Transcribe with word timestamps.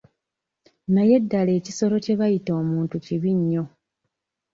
Naye 0.93 1.15
ddala 1.23 1.51
ekisolo 1.59 1.95
kye 2.03 2.13
bayita 2.19 2.51
omuntu 2.61 2.95
kibi 3.05 3.31
nnyo. 3.37 3.63